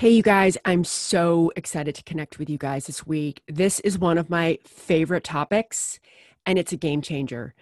[0.00, 3.42] Hey, you guys, I'm so excited to connect with you guys this week.
[3.46, 6.00] This is one of my favorite topics,
[6.46, 7.54] and it's a game changer.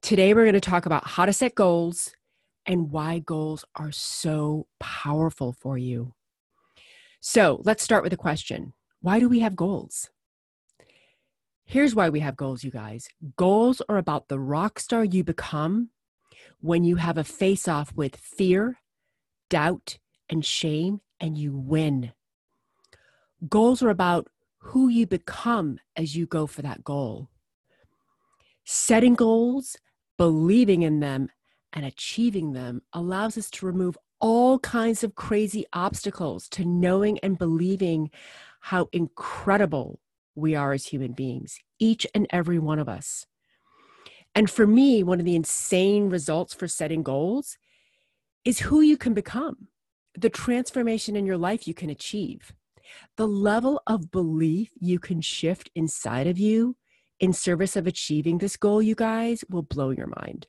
[0.00, 2.14] Today, we're going to talk about how to set goals
[2.64, 6.14] and why goals are so powerful for you.
[7.20, 10.08] So, let's start with a question Why do we have goals?
[11.66, 13.06] Here's why we have goals, you guys.
[13.36, 15.90] Goals are about the rock star you become
[16.58, 18.78] when you have a face off with fear,
[19.50, 19.98] doubt,
[20.30, 22.12] and shame and you win.
[23.48, 24.28] Goals are about
[24.58, 27.30] who you become as you go for that goal.
[28.64, 29.76] Setting goals,
[30.18, 31.30] believing in them,
[31.72, 37.38] and achieving them allows us to remove all kinds of crazy obstacles to knowing and
[37.38, 38.10] believing
[38.60, 39.98] how incredible
[40.34, 43.26] we are as human beings, each and every one of us.
[44.34, 47.58] And for me, one of the insane results for setting goals
[48.44, 49.68] is who you can become
[50.16, 52.52] the transformation in your life you can achieve,
[53.16, 56.76] the level of belief you can shift inside of you
[57.20, 60.46] in service of achieving this goal, you guys, will blow your mind.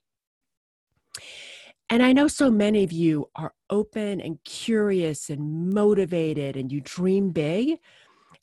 [1.90, 6.82] And I know so many of you are open and curious and motivated, and you
[6.82, 7.78] dream big,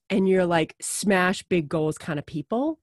[0.09, 2.79] and you're like smash big goals kind of people.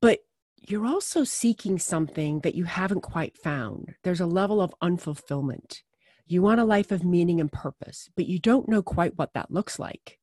[0.00, 0.20] But
[0.56, 3.94] you're also seeking something that you haven't quite found.
[4.02, 5.82] There's a level of unfulfillment.
[6.26, 9.50] You want a life of meaning and purpose, but you don't know quite what that
[9.50, 10.18] looks like.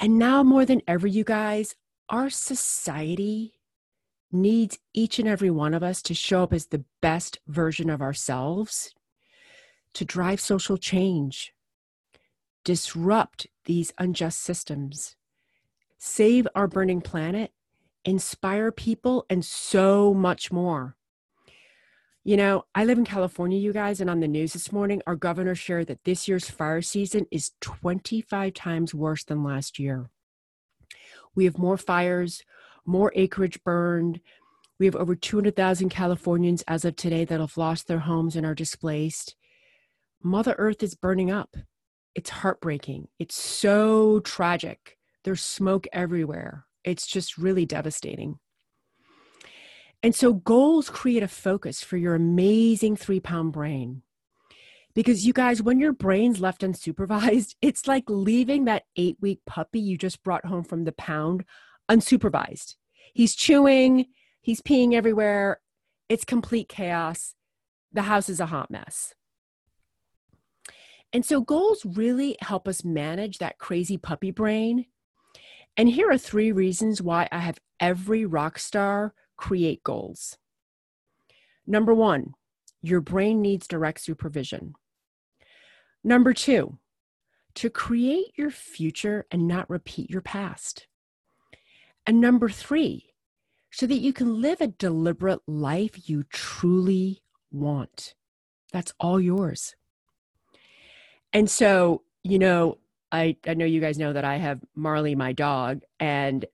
[0.00, 1.74] And now, more than ever, you guys,
[2.08, 3.54] our society
[4.30, 8.02] needs each and every one of us to show up as the best version of
[8.02, 8.94] ourselves
[9.94, 11.52] to drive social change,
[12.64, 15.16] disrupt these unjust systems,
[15.98, 17.52] save our burning planet,
[18.04, 20.96] inspire people, and so much more.
[22.24, 25.16] You know, I live in California, you guys, and on the news this morning, our
[25.16, 30.10] governor shared that this year's fire season is 25 times worse than last year.
[31.34, 32.42] We have more fires,
[32.84, 34.20] more acreage burned.
[34.78, 38.54] We have over 200,000 Californians as of today that have lost their homes and are
[38.54, 39.36] displaced.
[40.22, 41.56] Mother Earth is burning up.
[42.14, 43.08] It's heartbreaking.
[43.18, 44.98] It's so tragic.
[45.24, 46.66] There's smoke everywhere.
[46.82, 48.38] It's just really devastating.
[50.02, 54.02] And so goals create a focus for your amazing three pound brain.
[54.94, 59.80] Because you guys, when your brain's left unsupervised, it's like leaving that eight week puppy
[59.80, 61.44] you just brought home from the pound
[61.90, 62.76] unsupervised.
[63.14, 64.06] He's chewing,
[64.40, 65.60] he's peeing everywhere.
[66.08, 67.34] It's complete chaos.
[67.92, 69.14] The house is a hot mess.
[71.12, 74.86] And so goals really help us manage that crazy puppy brain.
[75.76, 80.36] And here are three reasons why I have every rock star create goals.
[81.66, 82.34] Number one,
[82.82, 84.74] your brain needs direct supervision.
[86.04, 86.78] Number two,
[87.54, 90.86] to create your future and not repeat your past.
[92.06, 93.14] And number three,
[93.70, 98.14] so that you can live a deliberate life you truly want.
[98.72, 99.74] That's all yours.
[101.32, 102.78] And so, you know,
[103.12, 106.44] I, I know you guys know that I have Marley, my dog, and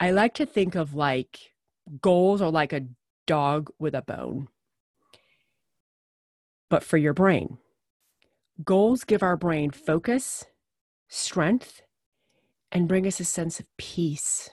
[0.00, 1.53] I like to think of like
[2.00, 2.86] goals are like a
[3.26, 4.48] dog with a bone,
[6.70, 7.58] but for your brain.
[8.64, 10.44] Goals give our brain focus,
[11.08, 11.82] strength,
[12.72, 14.50] and bring us a sense of peace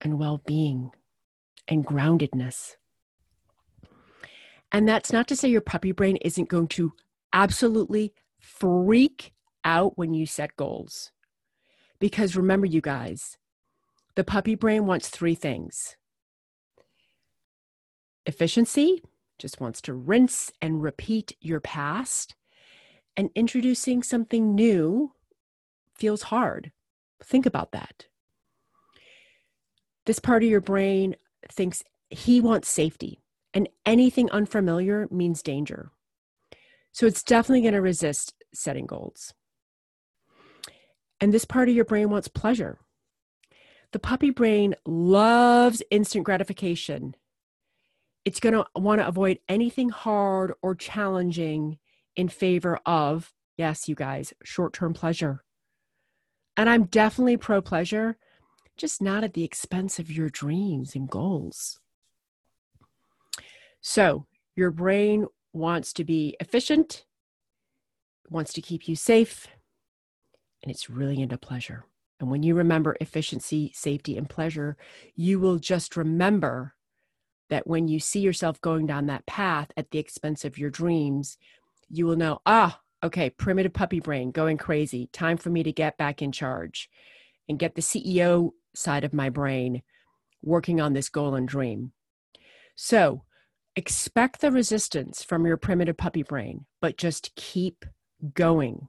[0.00, 0.92] and well being.
[1.68, 2.76] and groundedness.
[4.72, 6.92] And that's not to say your puppy brain isn't going to
[7.32, 9.32] absolutely freak
[9.64, 11.12] out when you set goals.
[12.00, 13.38] Because remember, you guys,
[14.16, 15.96] the puppy brain wants three things
[18.26, 19.02] efficiency,
[19.38, 22.34] just wants to rinse and repeat your past,
[23.16, 25.12] and introducing something new
[25.94, 26.72] feels hard.
[27.22, 28.06] Think about that.
[30.06, 31.16] This part of your brain
[31.50, 33.22] thinks he wants safety,
[33.54, 35.90] and anything unfamiliar means danger.
[36.92, 39.32] So it's definitely going to resist setting goals.
[41.20, 42.78] And this part of your brain wants pleasure.
[43.92, 47.14] The puppy brain loves instant gratification.
[48.24, 51.78] It's going to want to avoid anything hard or challenging
[52.14, 55.44] in favor of, yes, you guys, short term pleasure.
[56.56, 58.16] And I'm definitely pro pleasure,
[58.76, 61.80] just not at the expense of your dreams and goals.
[63.80, 67.04] So, your brain wants to be efficient,
[68.28, 69.48] wants to keep you safe,
[70.62, 71.84] and it's really into pleasure.
[72.20, 74.76] And when you remember efficiency, safety, and pleasure,
[75.16, 76.74] you will just remember
[77.48, 81.36] that when you see yourself going down that path at the expense of your dreams,
[81.88, 85.08] you will know, ah, okay, primitive puppy brain going crazy.
[85.12, 86.88] Time for me to get back in charge
[87.48, 89.82] and get the CEO side of my brain
[90.42, 91.92] working on this goal and dream.
[92.74, 93.24] So
[93.76, 97.84] expect the resistance from your primitive puppy brain, but just keep
[98.34, 98.88] going.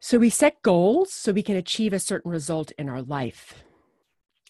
[0.00, 3.62] So we set goals so we can achieve a certain result in our life.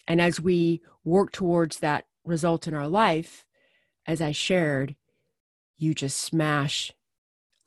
[0.07, 3.45] And as we work towards that result in our life,
[4.05, 4.95] as I shared,
[5.77, 6.91] you just smash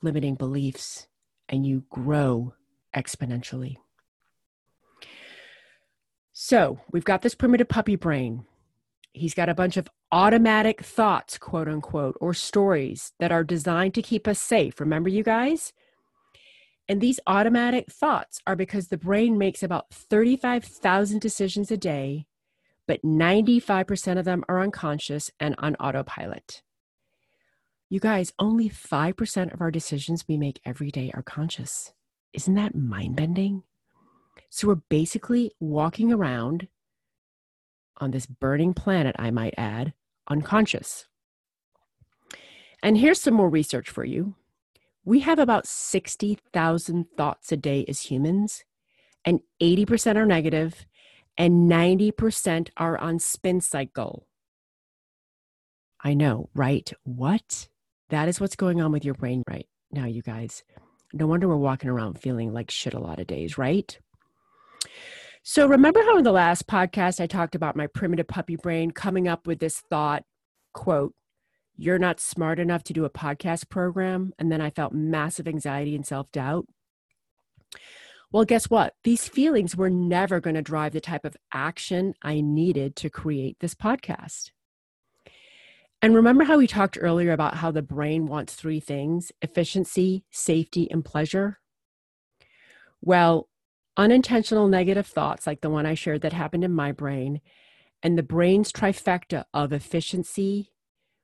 [0.01, 1.07] limiting beliefs
[1.49, 2.53] and you grow
[2.95, 3.77] exponentially.
[6.33, 8.45] So we've got this primitive puppy brain.
[9.13, 14.03] He's got a bunch of automatic thoughts, quote unquote, or stories that are designed to
[14.03, 14.79] keep us safe.
[14.79, 15.73] Remember, you guys?
[16.89, 22.27] And these automatic thoughts are because the brain makes about 35,000 decisions a day,
[22.87, 26.61] but 95% of them are unconscious and on autopilot.
[27.89, 31.93] You guys, only 5% of our decisions we make every day are conscious.
[32.33, 33.63] Isn't that mind bending?
[34.49, 36.67] So we're basically walking around
[37.97, 39.93] on this burning planet, I might add,
[40.29, 41.07] unconscious.
[42.83, 44.35] And here's some more research for you.
[45.07, 48.65] We have about 60,000 thoughts a day as humans,
[49.23, 50.85] and 80% are negative,
[51.37, 54.27] and 90% are on spin cycle.
[56.03, 56.91] I know, right?
[57.05, 57.69] What?
[58.09, 60.65] That is what's going on with your brain right now, you guys.
[61.13, 63.97] No wonder we're walking around feeling like shit a lot of days, right?
[65.41, 69.29] So, remember how in the last podcast I talked about my primitive puppy brain coming
[69.29, 70.25] up with this thought,
[70.73, 71.13] quote,
[71.77, 74.33] you're not smart enough to do a podcast program.
[74.39, 76.65] And then I felt massive anxiety and self doubt.
[78.31, 78.95] Well, guess what?
[79.03, 83.57] These feelings were never going to drive the type of action I needed to create
[83.59, 84.51] this podcast.
[86.01, 90.89] And remember how we talked earlier about how the brain wants three things efficiency, safety,
[90.91, 91.59] and pleasure?
[93.01, 93.47] Well,
[93.95, 97.41] unintentional negative thoughts, like the one I shared that happened in my brain,
[98.03, 100.71] and the brain's trifecta of efficiency,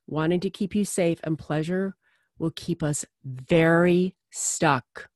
[0.07, 1.95] wanting to keep you safe, and pleasure
[2.39, 5.09] will keep us very stuck.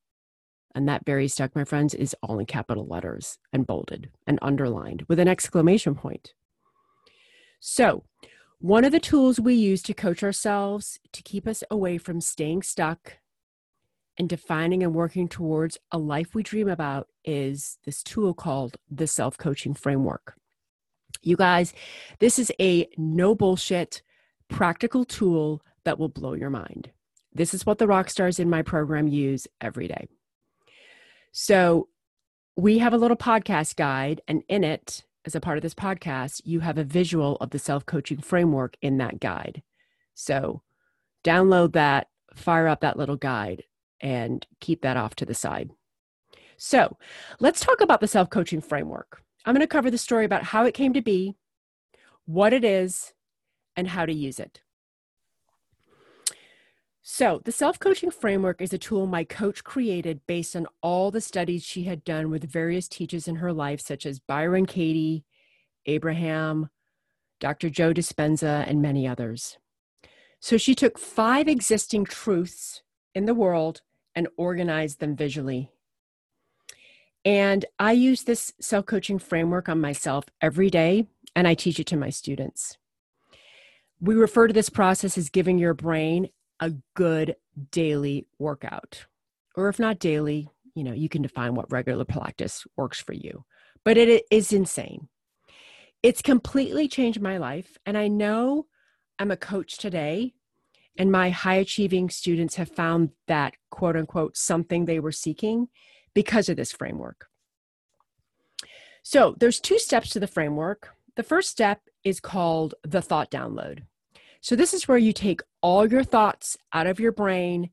[0.76, 5.06] And that very stuck, my friends, is all in capital letters and bolded and underlined
[5.08, 6.34] with an exclamation point.
[7.60, 8.04] So,
[8.60, 12.64] one of the tools we use to coach ourselves to keep us away from staying
[12.64, 13.18] stuck
[14.18, 19.08] and defining and working towards a life we dream about is this tool called the
[19.08, 20.36] self coaching framework.
[21.22, 21.74] You guys,
[22.20, 24.02] this is a no bullshit
[24.50, 26.92] practical tool that will blow your mind.
[27.34, 30.08] This is what the rock stars in my program use every day.
[31.32, 31.90] So,
[32.56, 36.42] we have a little podcast guide, and in it, as a part of this podcast,
[36.46, 39.62] you have a visual of the self coaching framework in that guide.
[40.16, 40.64] So
[41.24, 43.64] download that, fire up that little guide,
[44.02, 45.70] and keep that off to the side.
[46.58, 46.98] So
[47.40, 49.22] let's talk about the self coaching framework.
[49.46, 51.36] I'm going to cover the story about how it came to be,
[52.26, 53.14] what it is,
[53.78, 54.62] and how to use it.
[57.10, 61.22] So, the self coaching framework is a tool my coach created based on all the
[61.22, 65.24] studies she had done with various teachers in her life, such as Byron Katie,
[65.86, 66.70] Abraham,
[67.40, 67.70] Dr.
[67.70, 69.58] Joe Dispenza, and many others.
[70.42, 72.82] So, she took five existing truths
[73.16, 75.72] in the world and organized them visually.
[77.24, 81.08] And I use this self coaching framework on myself every day,
[81.38, 82.78] and I teach it to my students.
[84.00, 87.36] We refer to this process as giving your brain a good
[87.72, 89.06] daily workout.
[89.56, 93.46] Or if not daily, you know, you can define what regular practice works for you.
[93.84, 95.08] But it is insane.
[96.04, 97.78] It's completely changed my life.
[97.86, 98.68] And I know
[99.18, 100.34] I'm a coach today,
[100.98, 105.70] and my high achieving students have found that quote unquote something they were seeking
[106.14, 107.28] because of this framework.
[109.02, 110.90] So there's two steps to the framework.
[111.16, 113.84] The first step is called the thought download.
[114.42, 117.70] So this is where you take all your thoughts out of your brain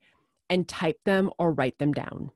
[0.50, 2.31] and type them or write them down.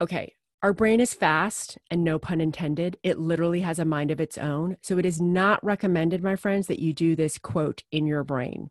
[0.00, 2.98] Okay, our brain is fast and no pun intended.
[3.02, 4.76] It literally has a mind of its own.
[4.82, 8.70] So it is not recommended, my friends, that you do this quote in your brain.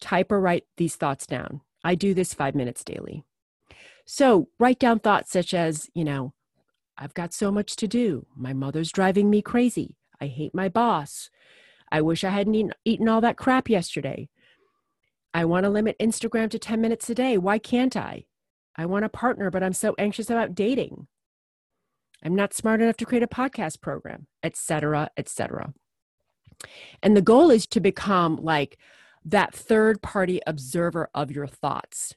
[0.00, 1.60] Type or write these thoughts down.
[1.82, 3.24] I do this five minutes daily.
[4.04, 6.32] So write down thoughts such as, you know,
[6.96, 8.26] I've got so much to do.
[8.34, 9.97] My mother's driving me crazy.
[10.20, 11.30] I hate my boss.
[11.90, 14.28] I wish I hadn't eaten, eaten all that crap yesterday.
[15.32, 17.38] I want to limit Instagram to 10 minutes a day.
[17.38, 18.24] Why can't I?
[18.76, 21.06] I want a partner, but I'm so anxious about dating.
[22.24, 25.72] I'm not smart enough to create a podcast program, etc., etc.
[27.02, 28.78] And the goal is to become like
[29.24, 32.14] that third party observer of your thoughts.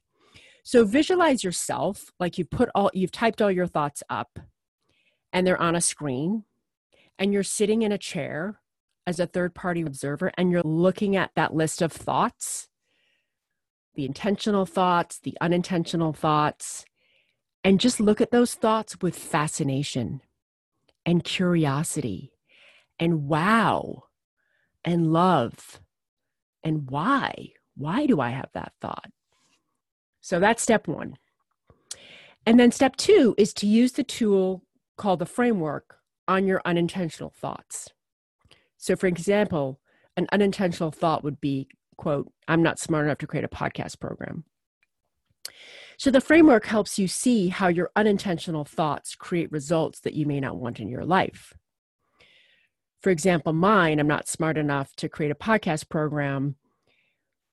[0.63, 4.39] So visualize yourself like you've put all you've typed all your thoughts up
[5.33, 6.45] and they're on a screen
[7.21, 8.59] and you're sitting in a chair
[9.05, 12.67] as a third party observer and you're looking at that list of thoughts
[13.93, 16.85] the intentional thoughts, the unintentional thoughts,
[17.63, 20.21] and just look at those thoughts with fascination
[21.05, 22.31] and curiosity
[22.99, 24.03] and wow
[24.83, 25.79] and love
[26.63, 27.49] and why.
[27.75, 29.11] Why do I have that thought?
[30.21, 31.17] So that's step one.
[32.45, 34.63] And then step two is to use the tool
[34.97, 35.97] called the framework
[36.27, 37.89] on your unintentional thoughts.
[38.77, 39.79] So, for example,
[40.17, 44.43] an unintentional thought would be, quote, I'm not smart enough to create a podcast program.
[45.97, 50.39] So, the framework helps you see how your unintentional thoughts create results that you may
[50.39, 51.53] not want in your life.
[53.01, 56.55] For example, mine, I'm not smart enough to create a podcast program.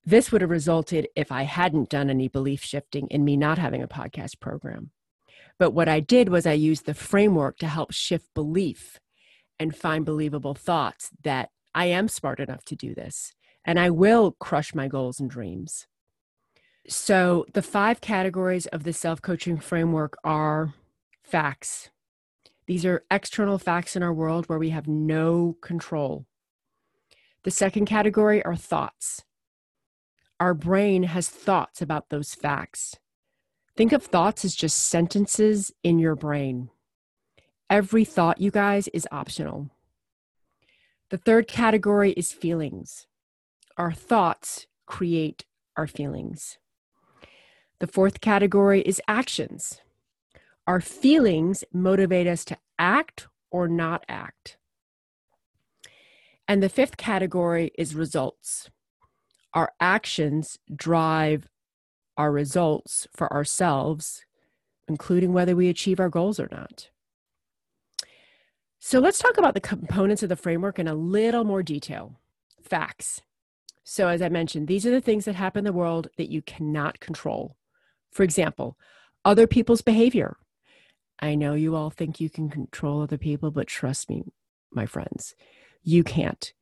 [0.05, 3.83] This would have resulted if I hadn't done any belief shifting in me not having
[3.83, 4.91] a podcast program.
[5.59, 9.00] But what I did was I used the framework to help shift belief
[9.59, 13.33] and find believable thoughts that I am smart enough to do this
[13.65, 15.87] and I will crush my goals and dreams.
[16.88, 20.73] So, the five categories of the self coaching framework are
[21.23, 21.91] facts.
[22.67, 26.25] These are external facts in our world where we have no control.
[27.45, 29.23] The second category are thoughts.
[30.41, 32.95] Our brain has thoughts about those facts.
[33.78, 36.70] Think of thoughts as just sentences in your brain.
[37.70, 39.70] Every thought, you guys, is optional.
[41.11, 43.06] The third category is feelings.
[43.76, 45.44] Our thoughts create
[45.76, 46.58] our feelings.
[47.78, 49.80] The fourth category is actions.
[50.66, 54.56] Our feelings motivate us to act or not act.
[56.49, 58.70] And the fifth category is results.
[59.54, 61.47] Our actions drive
[62.19, 64.25] our results for ourselves,
[64.89, 66.91] including whether we achieve our goals or not.
[68.81, 72.21] So let's talk about the components of the framework in a little more detail.
[72.63, 73.23] Facts.
[73.85, 76.43] So, as I mentioned, these are the things that happen in the world that you
[76.43, 77.57] cannot control.
[78.11, 78.77] For example,
[79.25, 80.37] other people's behavior.
[81.21, 84.25] I know you all think you can control other people, but trust me,
[84.71, 85.35] my friends,
[85.83, 86.53] you can't.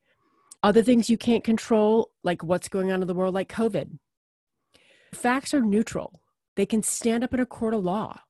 [0.63, 3.99] Other things you can't control, like what's going on in the world, like COVID.
[5.15, 6.21] Facts are neutral,
[6.57, 8.21] they can stand up in a court of law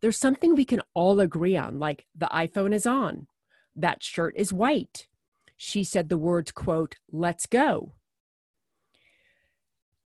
[0.00, 3.26] there's something we can all agree on, like the iPhone is on,
[3.74, 5.06] that shirt is white.
[5.56, 7.94] She said the words, quote, let's go.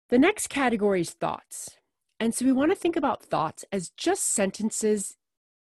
[0.10, 1.78] The next category is thoughts.
[2.20, 5.18] And so we want to think about thoughts as just sentences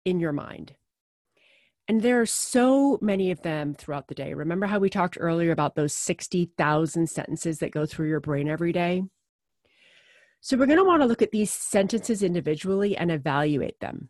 [0.05, 0.75] in your mind.
[1.88, 4.34] And there are so many of them throughout the day.
[4.34, 8.72] Remember how we talked earlier about those 60,000 sentences that go through your brain every
[8.72, 9.03] day?
[10.45, 14.09] So we're going to want to look at these sentences individually and evaluate them.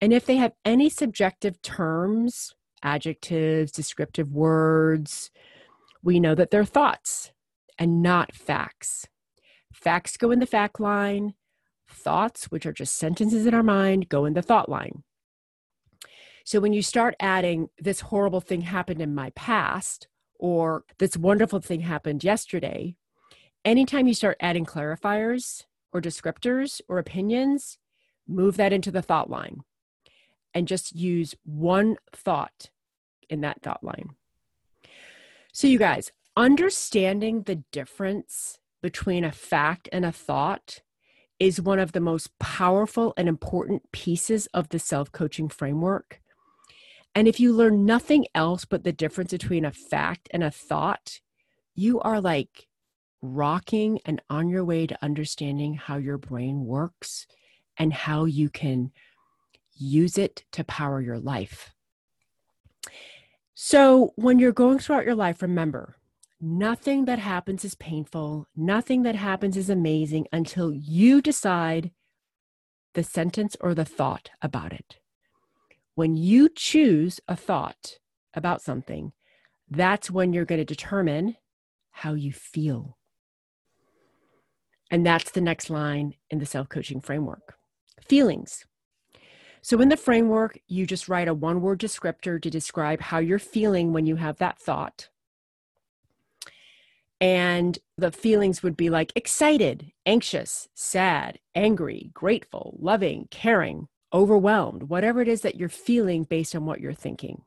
[0.00, 5.30] And if they have any subjective terms, adjectives, descriptive words,
[6.02, 7.30] we know that they're thoughts
[7.78, 9.06] and not facts.
[9.70, 11.34] Facts go in the fact line,
[11.86, 15.02] thoughts, which are just sentences in our mind, go in the thought line.
[16.46, 20.08] So when you start adding, this horrible thing happened in my past,
[20.38, 22.96] or this wonderful thing happened yesterday,
[23.64, 27.78] anytime you start adding clarifiers or descriptors or opinions,
[28.26, 29.60] move that into the thought line
[30.52, 32.70] and just use one thought
[33.28, 34.10] in that thought line.
[35.52, 40.82] So, you guys, understanding the difference between a fact and a thought
[41.40, 46.20] is one of the most powerful and important pieces of the self coaching framework.
[47.14, 51.20] And if you learn nothing else but the difference between a fact and a thought,
[51.74, 52.66] you are like
[53.24, 57.26] rocking and on your way to understanding how your brain works
[57.78, 58.92] and how you can
[59.74, 61.70] use it to power your life.
[63.54, 65.96] So, when you're going throughout your life, remember
[66.40, 71.90] nothing that happens is painful, nothing that happens is amazing until you decide
[72.92, 74.98] the sentence or the thought about it.
[75.94, 77.98] When you choose a thought
[78.34, 79.12] about something,
[79.70, 81.36] that's when you're going to determine
[81.90, 82.98] how you feel.
[84.94, 87.56] And that's the next line in the self coaching framework
[88.00, 88.64] feelings.
[89.60, 93.40] So, in the framework, you just write a one word descriptor to describe how you're
[93.40, 95.08] feeling when you have that thought.
[97.20, 105.20] And the feelings would be like excited, anxious, sad, angry, grateful, loving, caring, overwhelmed, whatever
[105.20, 107.42] it is that you're feeling based on what you're thinking.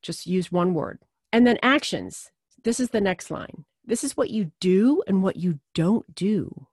[0.00, 1.00] Just use one word.
[1.30, 2.30] And then actions.
[2.64, 3.66] This is the next line.
[3.86, 6.66] This is what you do and what you don't do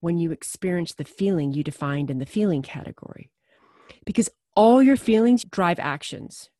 [0.00, 3.30] when you experience the feeling you defined in the feeling category
[4.06, 6.50] because all your feelings drive actions.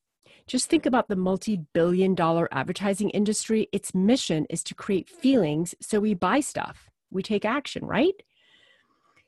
[0.47, 3.69] Just think about the multi billion dollar advertising industry.
[3.73, 8.15] Its mission is to create feelings so we buy stuff, we take action, right?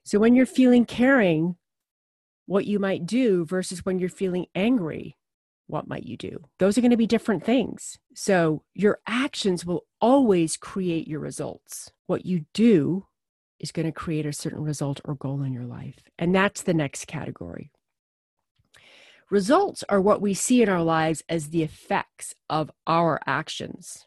[0.03, 1.57] So when you're feeling caring,
[2.47, 5.17] what you might do versus when you're feeling angry,
[5.71, 6.45] what might you do?
[6.59, 7.99] Those are going to be different things.
[8.15, 11.91] So your actions will always create your results.
[12.07, 13.07] What you do
[13.59, 15.99] is going to create a certain result or goal in your life.
[16.19, 17.71] And that's the next category.
[19.31, 24.07] Results are what we see in our lives as the effects of our actions.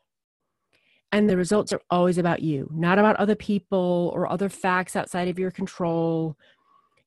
[1.13, 5.27] And the results are always about you, not about other people or other facts outside
[5.27, 6.35] of your control.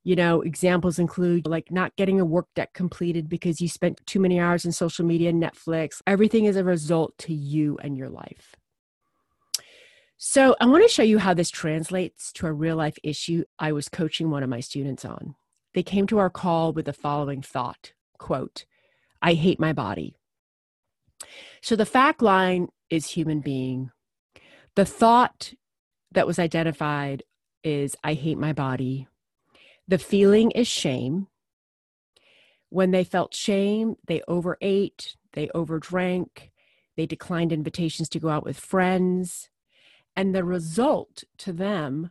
[0.06, 4.20] You know, examples include like not getting a work deck completed because you spent too
[4.20, 6.00] many hours in social media Netflix.
[6.06, 8.54] Everything is a result to you and your life.
[10.16, 13.72] So, I want to show you how this translates to a real life issue I
[13.72, 15.34] was coaching one of my students on.
[15.74, 18.64] They came to our call with the following thought quote,
[19.20, 20.14] I hate my body.
[21.62, 23.90] So the fact line is human being.
[24.76, 25.52] The thought
[26.12, 27.24] that was identified
[27.64, 29.08] is I hate my body.
[29.88, 31.28] The feeling is shame.
[32.68, 36.50] When they felt shame, they overate, they overdrank,
[36.96, 39.48] they declined invitations to go out with friends.
[40.16, 42.10] And the result to them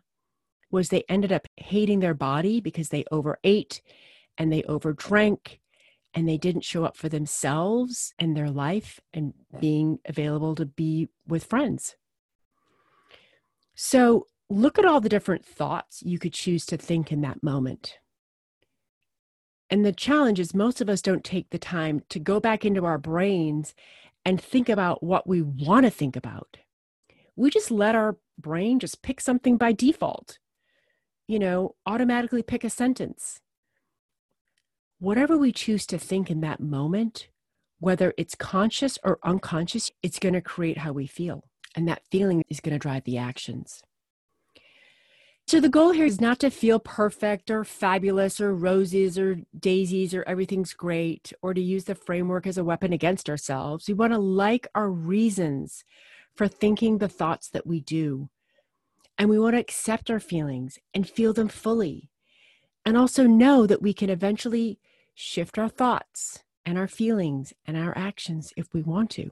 [0.72, 3.82] was they ended up hating their body because they overate
[4.38, 5.60] and they overdrank
[6.14, 11.10] and they didn't show up for themselves and their life and being available to be
[11.28, 11.96] with friends.
[13.76, 17.98] So, look at all the different thoughts you could choose to think in that moment.
[19.70, 22.86] And the challenge is, most of us don't take the time to go back into
[22.86, 23.74] our brains
[24.24, 26.58] and think about what we want to think about.
[27.36, 30.38] We just let our brain just pick something by default,
[31.28, 33.42] you know, automatically pick a sentence
[35.00, 37.28] whatever we choose to think in that moment,
[37.80, 41.44] whether it's conscious or unconscious, it's going to create how we feel.
[41.76, 43.82] And that feeling is going to drive the actions.
[45.48, 50.12] So the goal here is not to feel perfect or fabulous or roses or daisies
[50.16, 53.88] or everything's great or to use the framework as a weapon against ourselves.
[53.88, 55.84] We want to like our reasons
[56.34, 58.30] for thinking the thoughts that we do.
[59.20, 62.10] And we want to accept our feelings and feel them fully.
[62.84, 64.80] And also know that we can eventually
[65.14, 69.30] shift our thoughts and our feelings and our actions if we want to.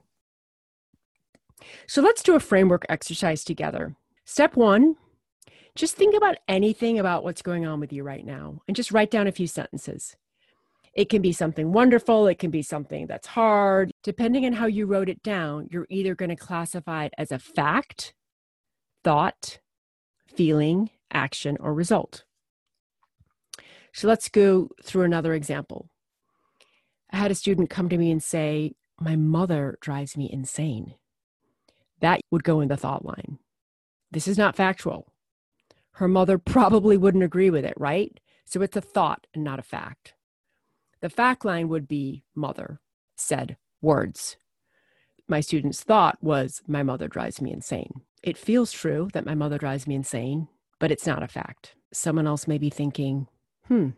[1.88, 3.96] So let's do a framework exercise together.
[4.24, 4.94] Step one
[5.76, 9.10] just think about anything about what's going on with you right now and just write
[9.10, 10.16] down a few sentences.
[10.94, 13.90] It can be something wonderful, it can be something that's hard.
[14.04, 17.40] Depending on how you wrote it down, you're either going to classify it as a
[17.40, 18.14] fact,
[19.02, 19.58] thought,
[20.28, 22.24] feeling, action, or result.
[23.92, 25.88] So let's go through another example.
[27.10, 30.94] I had a student come to me and say, My mother drives me insane.
[32.00, 33.38] That would go in the thought line.
[34.10, 35.13] This is not factual.
[35.94, 38.18] Her mother probably wouldn't agree with it, right?
[38.44, 40.14] So it's a thought and not a fact.
[41.00, 42.80] The fact line would be mother
[43.16, 44.36] said words.
[45.28, 48.02] My student's thought was, My mother drives me insane.
[48.22, 51.74] It feels true that my mother drives me insane, but it's not a fact.
[51.92, 53.28] Someone else may be thinking,
[53.68, 53.90] hmm,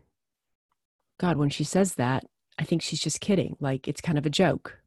[1.19, 2.25] God, when she says that,
[2.59, 3.57] I think she's just kidding.
[3.61, 4.79] Like it's kind of a joke.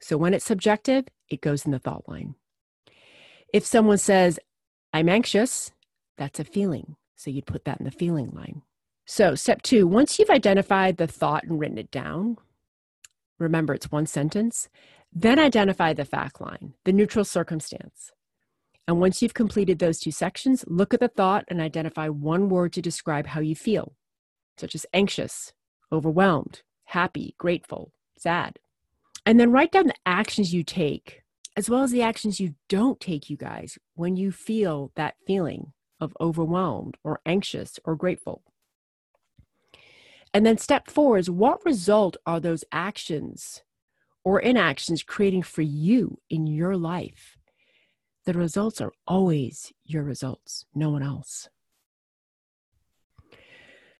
[0.00, 2.34] So when it's subjective, it goes in the thought line.
[3.52, 4.38] If someone says,
[4.92, 5.72] I'm anxious,
[6.16, 6.96] that's a feeling.
[7.16, 8.62] So you'd put that in the feeling line.
[9.06, 12.36] So, step two once you've identified the thought and written it down,
[13.38, 14.68] remember it's one sentence,
[15.12, 18.12] then identify the fact line, the neutral circumstance.
[18.88, 22.72] And once you've completed those two sections, look at the thought and identify one word
[22.74, 23.94] to describe how you feel,
[24.58, 25.52] such as anxious,
[25.92, 28.58] overwhelmed, happy, grateful, sad.
[29.24, 31.22] And then write down the actions you take,
[31.56, 35.72] as well as the actions you don't take, you guys, when you feel that feeling
[36.00, 38.42] of overwhelmed or anxious or grateful.
[40.32, 43.62] And then step four is what result are those actions
[44.24, 47.36] or inactions creating for you in your life?
[48.24, 51.48] The results are always your results, no one else.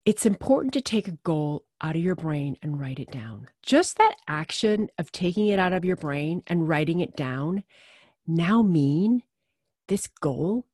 [0.05, 3.49] It's important to take a goal out of your brain and write it down.
[3.63, 7.65] Just that action of taking it out of your brain and writing it down
[8.27, 9.23] now mean
[9.89, 10.67] this goal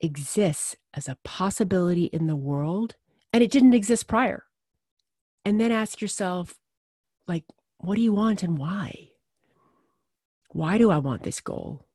[0.00, 2.96] exists as a possibility in the world
[3.32, 4.44] and it didn't exist prior.
[5.44, 6.54] And then ask yourself
[7.26, 7.44] like
[7.78, 9.10] what do you want and why?
[10.50, 11.86] Why do i want this goal?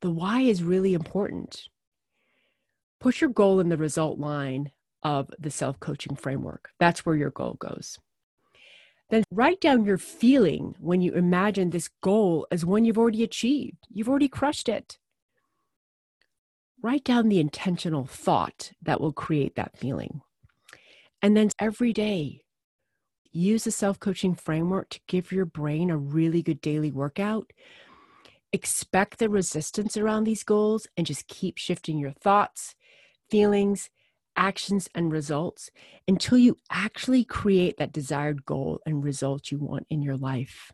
[0.00, 1.68] The why is really important.
[3.00, 6.70] Put your goal in the result line of the self-coaching framework.
[6.78, 7.98] That's where your goal goes.
[9.10, 13.86] Then write down your feeling when you imagine this goal as one you've already achieved.
[13.90, 14.98] You've already crushed it
[16.82, 20.20] write down the intentional thought that will create that feeling
[21.22, 22.42] and then every day
[23.30, 27.52] use a self coaching framework to give your brain a really good daily workout.
[28.52, 32.74] Expect the resistance around these goals and just keep shifting your thoughts,
[33.30, 33.88] feelings,
[34.36, 35.70] actions, and results
[36.06, 40.72] until you actually create that desired goal and result you want in your life.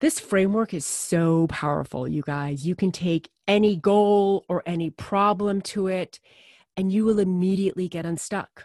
[0.00, 2.66] This framework is so powerful, you guys.
[2.66, 6.20] You can take any goal or any problem to it,
[6.74, 8.64] and you will immediately get unstuck.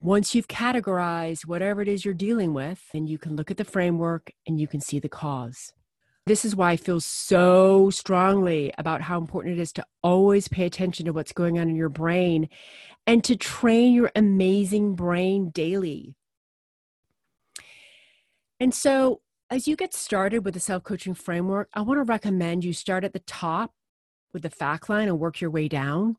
[0.00, 3.64] Once you've categorized whatever it is you're dealing with, and you can look at the
[3.64, 5.74] framework and you can see the cause.
[6.24, 10.64] This is why I feel so strongly about how important it is to always pay
[10.64, 12.48] attention to what's going on in your brain
[13.06, 16.14] and to train your amazing brain daily.
[18.58, 22.64] And so, as you get started with the self coaching framework, I want to recommend
[22.64, 23.72] you start at the top
[24.32, 26.16] with the fact line and work your way down.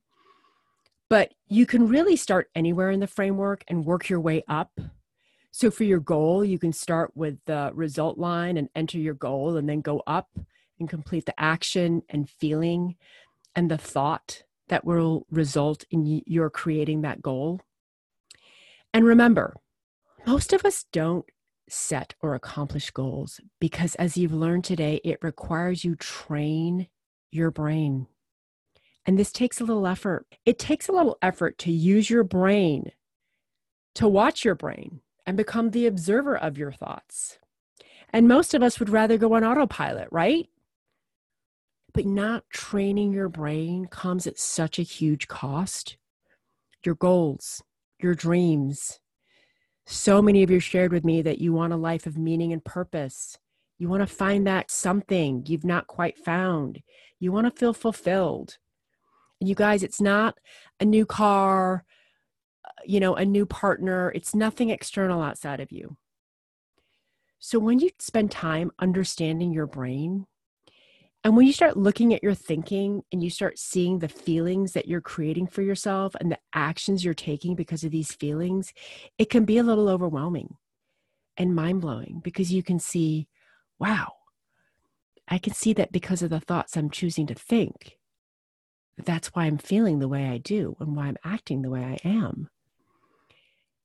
[1.09, 4.79] But you can really start anywhere in the framework and work your way up.
[5.51, 9.57] So for your goal, you can start with the result line and enter your goal
[9.57, 10.29] and then go up
[10.79, 12.95] and complete the action and feeling
[13.55, 17.61] and the thought that will result in your creating that goal.
[18.93, 19.55] And remember,
[20.25, 21.25] most of us don't
[21.69, 26.87] set or accomplish goals because, as you've learned today, it requires you train
[27.31, 28.07] your brain.
[29.05, 30.27] And this takes a little effort.
[30.45, 32.91] It takes a little effort to use your brain,
[33.95, 37.39] to watch your brain, and become the observer of your thoughts.
[38.11, 40.47] And most of us would rather go on autopilot, right?
[41.93, 45.97] But not training your brain comes at such a huge cost.
[46.85, 47.61] Your goals,
[47.99, 48.99] your dreams.
[49.89, 52.63] So many of you shared with me that you want a life of meaning and
[52.63, 53.37] purpose.
[53.77, 56.81] You want to find that something you've not quite found.
[57.21, 58.57] You want to feel fulfilled.
[59.39, 60.39] And you guys, it's not
[60.81, 61.85] a new car,
[62.65, 64.11] uh, you know, a new partner.
[64.13, 65.95] It's nothing external outside of you.
[67.39, 70.27] So when you spend time understanding your brain,
[71.27, 74.87] and when you start looking at your thinking and you start seeing the feelings that
[74.87, 78.71] you're creating for yourself and the actions you're taking because of these feelings,
[79.17, 80.55] it can be a little overwhelming
[81.35, 83.27] and mind blowing because you can see,
[83.77, 84.13] wow,
[85.27, 87.97] I can see that because of the thoughts I'm choosing to think
[88.97, 92.07] that's why I'm feeling the way I do and why I'm acting the way I
[92.07, 92.49] am.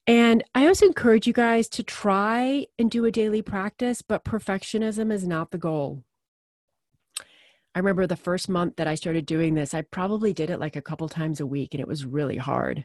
[0.07, 5.13] And I also encourage you guys to try and do a daily practice, but perfectionism
[5.13, 6.05] is not the goal.
[7.75, 10.77] I remember the first month that I started doing this, I probably did it like
[10.77, 12.85] a couple times a week and it was really hard.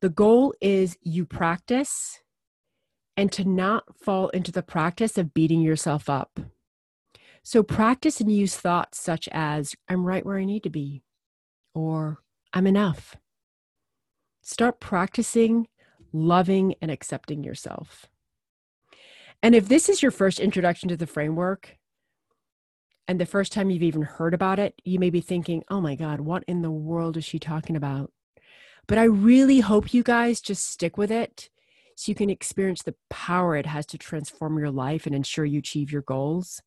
[0.00, 2.20] The goal is you practice
[3.16, 6.40] and to not fall into the practice of beating yourself up.
[7.42, 11.02] So practice and use thoughts such as, I'm right where I need to be,
[11.74, 12.18] or
[12.52, 13.16] I'm enough.
[14.42, 15.68] Start practicing
[16.12, 18.06] loving and accepting yourself.
[19.42, 21.76] And if this is your first introduction to the framework,
[23.10, 25.96] and the first time you've even heard about it, you may be thinking, oh my
[25.96, 28.12] God, what in the world is she talking about?
[28.86, 31.50] But I really hope you guys just stick with it
[31.96, 35.58] so you can experience the power it has to transform your life and ensure you
[35.58, 36.62] achieve your goals.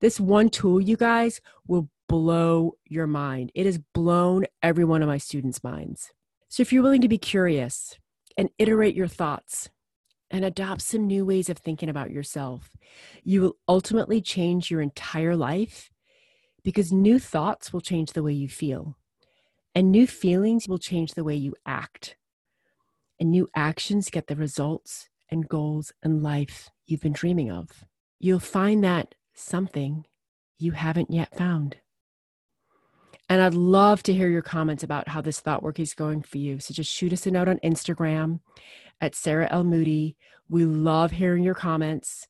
[0.00, 3.52] This one tool, you guys, will blow your mind.
[3.54, 6.10] It has blown every one of my students' minds.
[6.48, 7.96] So if you're willing to be curious
[8.36, 9.70] and iterate your thoughts
[10.30, 12.70] and adopt some new ways of thinking about yourself,
[13.22, 15.90] you will ultimately change your entire life
[16.64, 18.96] because new thoughts will change the way you feel.
[19.74, 22.16] And new feelings will change the way you act.
[23.20, 27.84] And new actions get the results and goals and life you've been dreaming of.
[28.18, 30.06] You'll find that something
[30.58, 31.76] you haven't yet found.
[33.28, 36.38] And I'd love to hear your comments about how this thought work is going for
[36.38, 36.60] you.
[36.60, 38.40] So just shoot us a note on Instagram
[39.00, 39.64] at Sarah L.
[39.64, 40.16] Moody.
[40.48, 42.26] We love hearing your comments.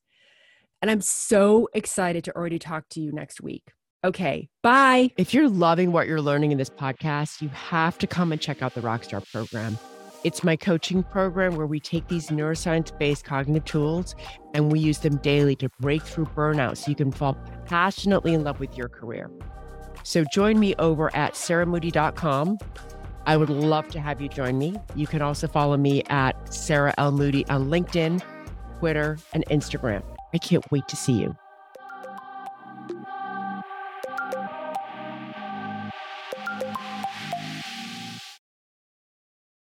[0.81, 3.71] And I'm so excited to already talk to you next week.
[4.03, 5.11] Okay, bye.
[5.17, 8.61] If you're loving what you're learning in this podcast, you have to come and check
[8.61, 9.77] out the Rockstar program.
[10.23, 14.15] It's my coaching program where we take these neuroscience based cognitive tools
[14.53, 18.43] and we use them daily to break through burnout so you can fall passionately in
[18.43, 19.31] love with your career.
[20.03, 22.57] So join me over at sarahmoody.com.
[23.27, 24.77] I would love to have you join me.
[24.95, 27.11] You can also follow me at Sarah L.
[27.11, 28.23] Moody on LinkedIn,
[28.79, 30.01] Twitter, and Instagram.
[30.33, 31.35] I can't wait to see you.